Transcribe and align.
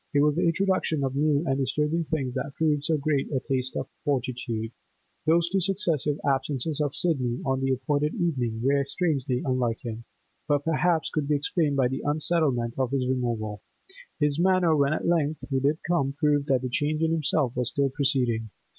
It 0.15 0.21
was 0.23 0.33
the 0.35 0.47
introduction 0.47 1.03
of 1.03 1.15
new 1.15 1.43
and 1.45 1.59
disturbing 1.59 2.05
things 2.05 2.33
that 2.33 2.55
proved 2.55 2.85
so 2.85 2.97
great 2.97 3.31
a 3.31 3.39
test 3.39 3.75
of 3.77 3.87
fortitude. 4.03 4.71
Those 5.27 5.47
two 5.47 5.59
successive 5.59 6.19
absences 6.25 6.81
of 6.81 6.95
Sidney 6.95 7.39
on 7.45 7.61
the 7.61 7.73
appointed 7.73 8.15
evening 8.15 8.61
were 8.63 8.83
strangely 8.83 9.43
unlike 9.45 9.77
him, 9.85 10.03
but 10.47 10.63
perhaps 10.65 11.11
could 11.11 11.27
be 11.27 11.35
explained 11.35 11.75
by 11.75 11.87
the 11.87 12.01
unsettlement 12.03 12.73
of 12.79 12.89
his 12.89 13.07
removal; 13.07 13.61
his 14.19 14.39
manner 14.39 14.75
when 14.75 14.91
at 14.91 15.05
length 15.05 15.43
he 15.51 15.59
did 15.59 15.77
come 15.87 16.13
proved 16.13 16.47
that 16.47 16.63
the 16.63 16.69
change 16.69 17.03
in 17.03 17.11
himself 17.11 17.55
was 17.55 17.69
still 17.69 17.91
proceeding. 17.91 18.49